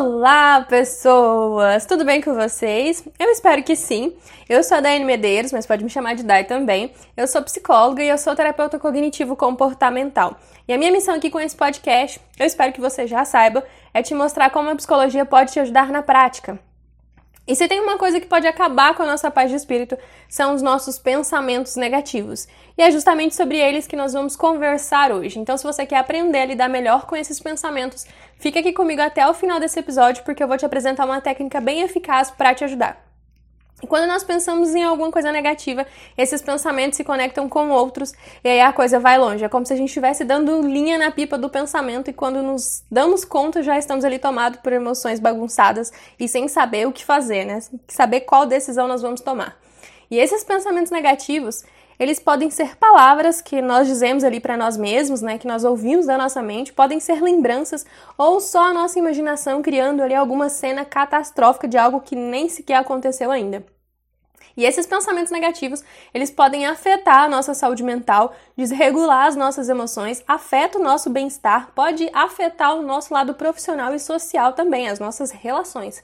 [0.00, 1.84] Olá, pessoas!
[1.84, 3.02] Tudo bem com vocês?
[3.18, 4.14] Eu espero que sim.
[4.48, 6.92] Eu sou a Daiane Medeiros, mas pode me chamar de Dai também.
[7.16, 10.36] Eu sou psicóloga e eu sou terapeuta cognitivo comportamental.
[10.68, 14.00] E a minha missão aqui com esse podcast, eu espero que você já saiba, é
[14.00, 16.60] te mostrar como a psicologia pode te ajudar na prática.
[17.48, 19.96] E se tem uma coisa que pode acabar com a nossa paz de espírito,
[20.28, 22.46] são os nossos pensamentos negativos.
[22.76, 25.38] E é justamente sobre eles que nós vamos conversar hoje.
[25.38, 28.06] Então, se você quer aprender a lidar melhor com esses pensamentos,
[28.38, 31.58] fica aqui comigo até o final desse episódio, porque eu vou te apresentar uma técnica
[31.58, 33.07] bem eficaz para te ajudar.
[33.82, 38.48] E quando nós pensamos em alguma coisa negativa, esses pensamentos se conectam com outros e
[38.48, 39.44] aí a coisa vai longe.
[39.44, 42.82] É como se a gente estivesse dando linha na pipa do pensamento e quando nos
[42.90, 47.44] damos conta já estamos ali tomados por emoções bagunçadas e sem saber o que fazer,
[47.44, 47.60] né?
[47.86, 49.56] Saber qual decisão nós vamos tomar.
[50.10, 51.62] E esses pensamentos negativos,
[51.98, 56.06] eles podem ser palavras que nós dizemos ali para nós mesmos, né, que nós ouvimos
[56.06, 57.84] da nossa mente, podem ser lembranças
[58.16, 62.76] ou só a nossa imaginação criando ali alguma cena catastrófica de algo que nem sequer
[62.76, 63.64] aconteceu ainda.
[64.56, 70.24] E esses pensamentos negativos, eles podem afetar a nossa saúde mental, desregular as nossas emoções,
[70.26, 75.30] afeta o nosso bem-estar, pode afetar o nosso lado profissional e social também, as nossas
[75.30, 76.02] relações.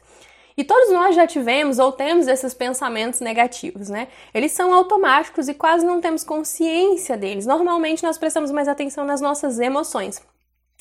[0.56, 4.08] E todos nós já tivemos ou temos esses pensamentos negativos, né?
[4.33, 7.44] Eles são automáticos e quase não temos consciência deles.
[7.44, 10.22] Normalmente nós prestamos mais atenção nas nossas emoções.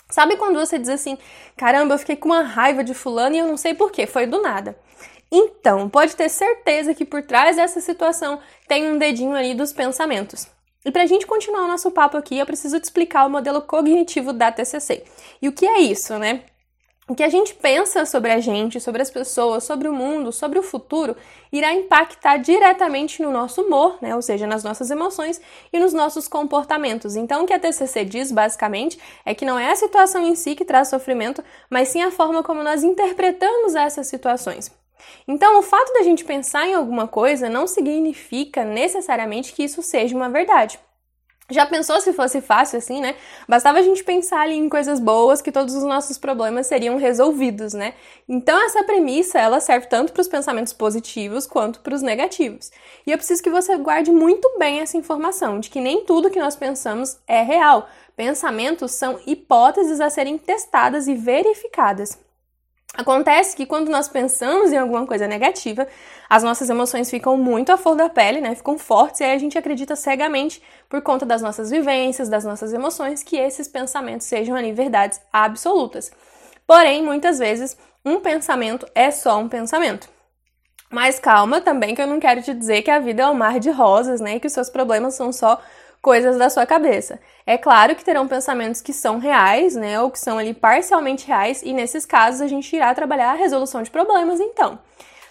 [0.10, 1.18] Sabe quando você diz assim:
[1.58, 4.42] caramba, eu fiquei com uma raiva de fulano e eu não sei porquê, foi do
[4.42, 4.78] nada.
[5.32, 10.48] Então, pode ter certeza que por trás dessa situação tem um dedinho ali dos pensamentos.
[10.86, 13.62] E para a gente continuar o nosso papo aqui, eu preciso te explicar o modelo
[13.62, 15.04] cognitivo da TCC.
[15.42, 16.44] E o que é isso, né?
[17.06, 20.58] O que a gente pensa sobre a gente, sobre as pessoas, sobre o mundo, sobre
[20.58, 21.18] o futuro,
[21.52, 24.16] irá impactar diretamente no nosso humor, né?
[24.16, 25.42] ou seja, nas nossas emoções
[25.74, 27.18] e nos nossos comportamentos.
[27.18, 30.56] Então, o que a TCC diz, basicamente, é que não é a situação em si
[30.56, 34.72] que traz sofrimento, mas sim a forma como nós interpretamos essas situações.
[35.28, 40.16] Então, o fato da gente pensar em alguma coisa não significa necessariamente que isso seja
[40.16, 40.80] uma verdade.
[41.50, 43.16] Já pensou se fosse fácil assim, né?
[43.50, 47.74] Bastava a gente pensar ali em coisas boas que todos os nossos problemas seriam resolvidos,
[47.74, 47.96] né?
[48.30, 52.72] Então essa premissa, ela serve tanto para os pensamentos positivos quanto para os negativos.
[53.06, 56.40] E eu preciso que você guarde muito bem essa informação de que nem tudo que
[56.40, 57.90] nós pensamos é real.
[58.16, 62.18] Pensamentos são hipóteses a serem testadas e verificadas.
[62.96, 65.88] Acontece que quando nós pensamos em alguma coisa negativa,
[66.30, 68.54] as nossas emoções ficam muito à flor da pele, né?
[68.54, 72.72] Ficam fortes e aí a gente acredita cegamente por conta das nossas vivências, das nossas
[72.72, 76.12] emoções, que esses pensamentos sejam ali verdades absolutas.
[76.68, 80.08] Porém, muitas vezes, um pensamento é só um pensamento.
[80.88, 83.60] Mas calma também que eu não quero te dizer que a vida é um mar
[83.60, 84.36] de rosas, né?
[84.36, 85.60] E que os seus problemas são só
[86.04, 87.18] coisas da sua cabeça.
[87.48, 91.64] É claro que terão pensamentos que são reais, né, ou que são ali parcialmente reais,
[91.64, 94.78] e nesses casos a gente irá trabalhar a resolução de problemas, então.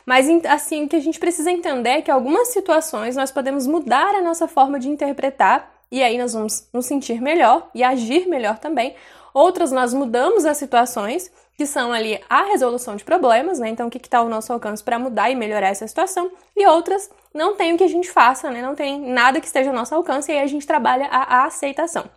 [0.07, 4.15] Mas assim, o que a gente precisa entender é que algumas situações nós podemos mudar
[4.15, 8.59] a nossa forma de interpretar e aí nós vamos nos sentir melhor e agir melhor
[8.59, 8.97] também.
[9.35, 13.69] Outras nós mudamos as situações que são ali a resolução de problemas, né?
[13.69, 17.11] Então, o que está ao nosso alcance para mudar e melhorar essa situação, e outras
[17.35, 18.63] não tem o que a gente faça, né?
[18.63, 21.45] Não tem nada que esteja ao nosso alcance, e aí a gente trabalha a, a
[21.45, 22.11] aceitação.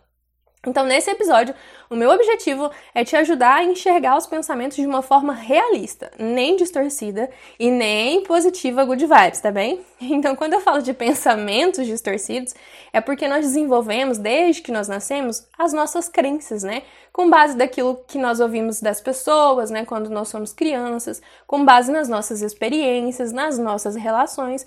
[0.66, 1.54] Então, nesse episódio,
[1.88, 6.56] o meu objetivo é te ajudar a enxergar os pensamentos de uma forma realista, nem
[6.56, 9.80] distorcida e nem positiva good vibes, tá bem?
[9.98, 12.54] Então, quando eu falo de pensamentos distorcidos,
[12.92, 16.82] é porque nós desenvolvemos, desde que nós nascemos, as nossas crenças, né?
[17.12, 19.86] Com base daquilo que nós ouvimos das pessoas, né?
[19.86, 24.66] Quando nós somos crianças, com base nas nossas experiências, nas nossas relações.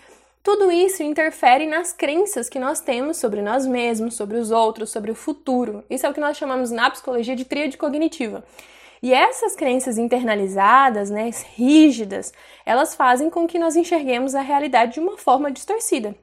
[0.51, 5.11] Tudo isso interfere nas crenças que nós temos sobre nós mesmos, sobre os outros, sobre
[5.11, 5.83] o futuro.
[5.87, 8.43] Isso é o que nós chamamos na psicologia de tríade cognitiva.
[8.99, 12.33] E essas crenças internalizadas, né, rígidas,
[12.65, 16.15] elas fazem com que nós enxerguemos a realidade de uma forma distorcida.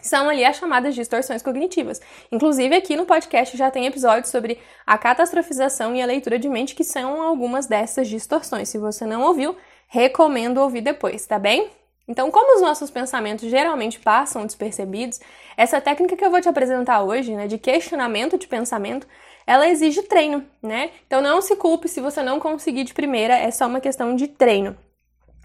[0.00, 2.00] São ali as chamadas distorções cognitivas.
[2.30, 6.76] Inclusive, aqui no podcast já tem episódios sobre a catastrofização e a leitura de mente,
[6.76, 8.68] que são algumas dessas distorções.
[8.68, 9.56] Se você não ouviu,
[9.88, 11.68] recomendo ouvir depois, tá bem?
[12.08, 15.18] Então, como os nossos pensamentos geralmente passam despercebidos,
[15.56, 19.08] essa técnica que eu vou te apresentar hoje, né, de questionamento de pensamento,
[19.46, 20.90] ela exige treino, né?
[21.06, 24.28] Então não se culpe se você não conseguir de primeira, é só uma questão de
[24.28, 24.76] treino.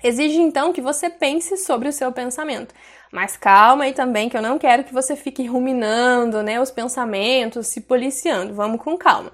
[0.03, 2.73] Exige então que você pense sobre o seu pensamento.
[3.11, 7.67] Mas calma aí também, que eu não quero que você fique ruminando, né, os pensamentos,
[7.67, 8.53] se policiando.
[8.53, 9.31] Vamos com calma.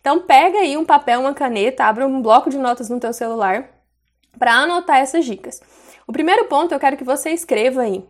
[0.00, 3.70] Então pega aí um papel, uma caneta, abre um bloco de notas no teu celular
[4.38, 5.60] para anotar essas dicas.
[6.06, 8.04] O primeiro ponto eu quero que você escreva aí.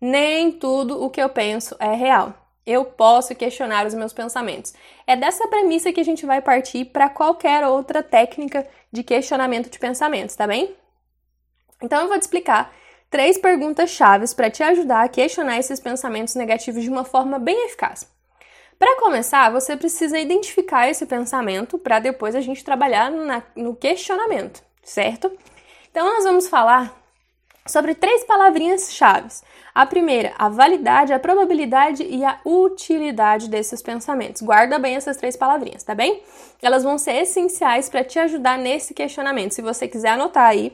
[0.00, 2.34] Nem tudo o que eu penso é real.
[2.66, 4.74] Eu posso questionar os meus pensamentos.
[5.06, 9.78] É dessa premissa que a gente vai partir para qualquer outra técnica de questionamento de
[9.78, 10.76] pensamentos, tá bem?
[11.82, 12.72] Então eu vou te explicar
[13.08, 17.66] três perguntas chaves para te ajudar a questionar esses pensamentos negativos de uma forma bem
[17.66, 18.06] eficaz.
[18.78, 24.62] Para começar, você precisa identificar esse pensamento para depois a gente trabalhar na, no questionamento,
[24.82, 25.32] certo?
[25.90, 26.97] Então nós vamos falar
[27.68, 29.42] sobre três palavrinhas chaves.
[29.74, 34.42] A primeira, a validade, a probabilidade e a utilidade desses pensamentos.
[34.42, 36.22] Guarda bem essas três palavrinhas, tá bem?
[36.60, 39.54] Elas vão ser essenciais para te ajudar nesse questionamento.
[39.54, 40.72] Se você quiser anotar aí,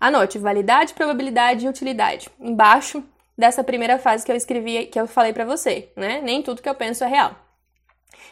[0.00, 2.28] Anote validade, probabilidade e utilidade.
[2.38, 3.02] Embaixo
[3.36, 6.20] dessa primeira fase que eu escrevi, que eu falei para você, né?
[6.22, 7.34] Nem tudo que eu penso é real.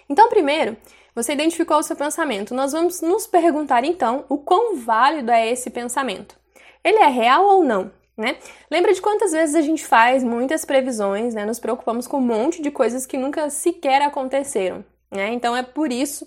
[0.08, 0.76] Então, primeiro,
[1.14, 2.54] você identificou o seu pensamento.
[2.54, 6.36] Nós vamos nos perguntar então o quão válido é esse pensamento.
[6.82, 7.90] Ele é real ou não?
[8.16, 8.36] Né?
[8.70, 11.44] Lembra de quantas vezes a gente faz muitas previsões, né?
[11.44, 15.32] Nos preocupamos com um monte de coisas que nunca sequer aconteceram, né?
[15.32, 16.24] Então é por isso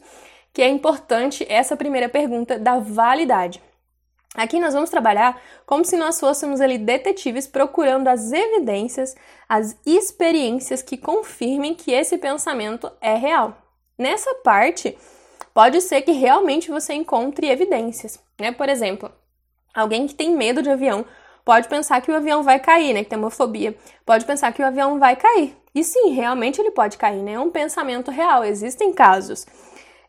[0.52, 3.62] que é importante essa primeira pergunta da validade.
[4.36, 9.16] Aqui nós vamos trabalhar como se nós fôssemos ali detetives procurando as evidências,
[9.48, 13.58] as experiências que confirmem que esse pensamento é real.
[13.98, 14.98] Nessa parte,
[15.54, 18.52] pode ser que realmente você encontre evidências, né?
[18.52, 19.12] Por exemplo,
[19.74, 21.06] alguém que tem medo de avião
[21.48, 23.06] pode pensar que o avião vai cair, né?
[23.06, 23.74] Que tem uma fobia,
[24.06, 25.56] pode pensar que o avião vai cair.
[25.74, 27.34] E sim, realmente ele pode cair, né?
[27.34, 29.46] É um pensamento real, existem casos.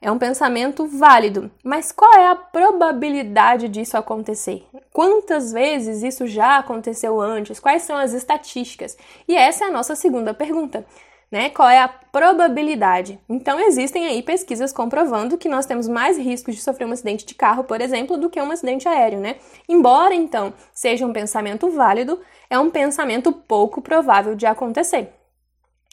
[0.03, 4.67] É um pensamento válido, mas qual é a probabilidade disso acontecer?
[4.93, 7.61] Quantas vezes isso já aconteceu antes?
[7.61, 8.97] Quais são as estatísticas?
[9.29, 10.85] E essa é a nossa segunda pergunta.
[11.31, 11.51] Né?
[11.51, 13.21] Qual é a probabilidade?
[13.29, 17.35] Então, existem aí pesquisas comprovando que nós temos mais riscos de sofrer um acidente de
[17.35, 19.37] carro, por exemplo, do que um acidente aéreo, né?
[19.69, 25.13] Embora, então, seja um pensamento válido, é um pensamento pouco provável de acontecer.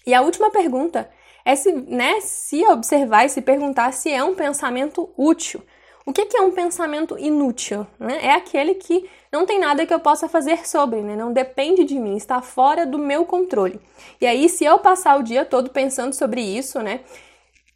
[0.08, 1.10] E a última pergunta
[1.44, 5.62] é se, né, se observar e se perguntar se é um pensamento útil.
[6.06, 7.88] O que, é um pensamento inútil?
[8.00, 8.20] Né?
[8.22, 11.16] É aquele que não tem nada que eu possa fazer sobre, né?
[11.16, 13.82] não depende de mim, está fora do meu controle.
[14.22, 17.00] E aí, se eu passar o dia todo pensando sobre isso, né,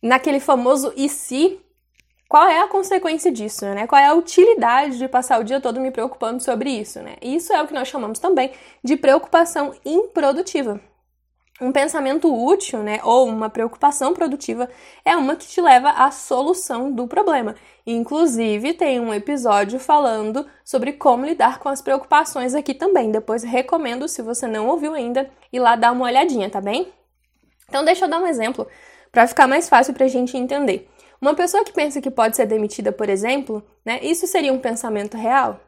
[0.01, 1.59] naquele famoso e se,
[2.27, 3.87] qual é a consequência disso, né?
[3.87, 7.15] Qual é a utilidade de passar o dia todo me preocupando sobre isso, né?
[7.23, 8.51] Isso é o que nós chamamos também
[8.83, 10.79] de preocupação improdutiva.
[11.61, 14.69] Um pensamento útil, né, ou uma preocupação produtiva
[15.03, 17.53] é uma que te leva à solução do problema.
[17.85, 23.11] Inclusive, tem um episódio falando sobre como lidar com as preocupações aqui também.
[23.11, 26.93] Depois recomendo, se você não ouviu ainda, ir lá dar uma olhadinha, tá bem?
[27.67, 28.65] Então, deixa eu dar um exemplo
[29.11, 30.89] para ficar mais fácil para a gente entender.
[31.21, 35.17] Uma pessoa que pensa que pode ser demitida, por exemplo, né, isso seria um pensamento
[35.17, 35.59] real?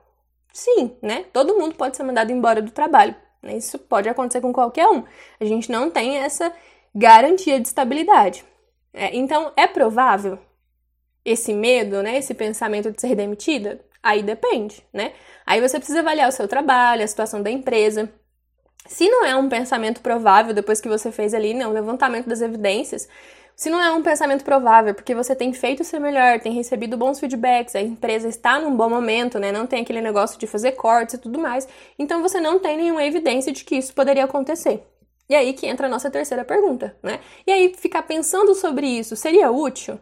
[0.54, 1.26] Sim, né?
[1.34, 3.16] Todo mundo pode ser mandado embora do trabalho.
[3.44, 5.04] Isso pode acontecer com qualquer um.
[5.40, 6.54] A gente não tem essa
[6.94, 8.46] garantia de estabilidade.
[8.94, 10.38] É, então, é provável
[11.24, 13.84] esse medo, né, esse pensamento de ser demitida?
[14.04, 15.14] Aí depende, né?
[15.46, 18.12] Aí você precisa avaliar o seu trabalho, a situação da empresa.
[18.88, 22.42] Se não é um pensamento provável, depois que você fez ali né, o levantamento das
[22.42, 23.08] evidências,
[23.62, 26.98] se não é um pensamento provável, porque você tem feito o seu melhor, tem recebido
[26.98, 29.52] bons feedbacks, a empresa está num bom momento, né?
[29.52, 31.68] Não tem aquele negócio de fazer cortes e tudo mais,
[32.00, 34.84] então você não tem nenhuma evidência de que isso poderia acontecer.
[35.30, 37.20] E aí que entra a nossa terceira pergunta, né?
[37.46, 40.00] E aí ficar pensando sobre isso seria útil?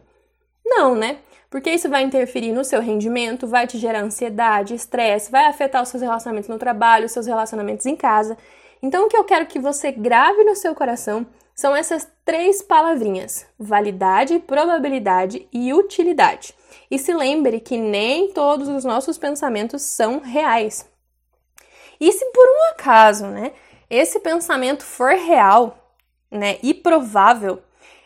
[0.64, 1.18] Não, né?
[1.50, 5.90] Porque isso vai interferir no seu rendimento, vai te gerar ansiedade, estresse, vai afetar os
[5.90, 8.38] seus relacionamentos no trabalho, os seus relacionamentos em casa.
[8.82, 13.44] Então, o que eu quero que você grave no seu coração são essas três palavrinhas:
[13.58, 16.54] validade, probabilidade e utilidade.
[16.88, 20.88] E se lembre que nem todos os nossos pensamentos são reais.
[22.00, 23.50] E se por um acaso, né,
[23.90, 25.92] esse pensamento for real,
[26.30, 27.60] né, e provável,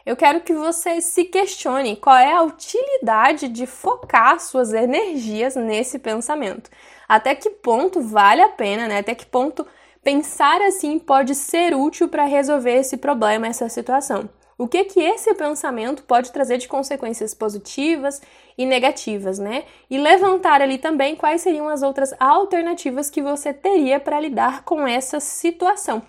[0.06, 5.98] eu quero que você se questione qual é a utilidade de focar suas energias nesse
[5.98, 6.70] pensamento.
[7.06, 9.00] Até que ponto vale a pena, né?
[9.00, 9.66] Até que ponto
[10.04, 14.28] pensar assim pode ser útil para resolver esse problema, essa situação.
[14.56, 18.22] O que que esse pensamento pode trazer de consequências positivas
[18.56, 19.64] e negativas, né?
[19.90, 24.86] E levantar ali também quais seriam as outras alternativas que você teria para lidar com
[24.86, 26.02] essa situação.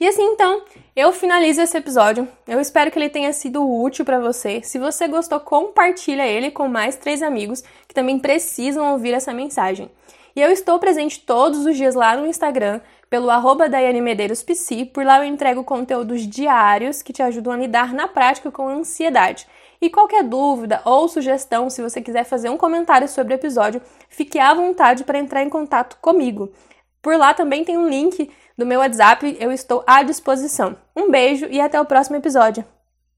[0.00, 0.62] E assim então,
[0.94, 2.28] eu finalizo esse episódio.
[2.46, 4.60] Eu espero que ele tenha sido útil para você.
[4.62, 9.90] Se você gostou, compartilha ele com mais três amigos que também precisam ouvir essa mensagem.
[10.36, 14.02] E eu estou presente todos os dias lá no Instagram, pelo arroba Daiane.
[14.92, 18.74] Por lá eu entrego conteúdos diários que te ajudam a lidar na prática com a
[18.74, 19.46] ansiedade.
[19.80, 24.38] E qualquer dúvida ou sugestão, se você quiser fazer um comentário sobre o episódio, fique
[24.38, 26.52] à vontade para entrar em contato comigo.
[27.00, 30.76] Por lá também tem um link do meu WhatsApp, eu estou à disposição.
[30.94, 32.62] Um beijo e até o próximo episódio.